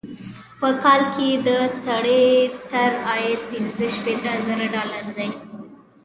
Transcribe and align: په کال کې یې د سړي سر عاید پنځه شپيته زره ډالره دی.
په 0.59 0.69
کال 0.83 1.01
کې 1.13 1.23
یې 1.31 1.37
د 1.47 1.49
سړي 1.85 2.25
سر 2.69 2.91
عاید 3.07 3.39
پنځه 3.49 3.85
شپيته 3.95 4.33
زره 4.47 4.65
ډالره 4.75 5.11
دی. 5.17 5.29